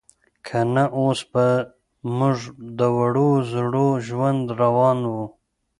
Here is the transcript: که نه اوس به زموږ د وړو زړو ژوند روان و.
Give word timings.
که 0.45 0.59
نه 0.73 0.85
اوس 0.97 1.19
به 1.31 1.47
زموږ 1.65 2.37
د 2.79 2.79
وړو 2.97 3.29
زړو 3.51 3.87
ژوند 4.07 4.43
روان 4.61 4.99
و. 5.11 5.13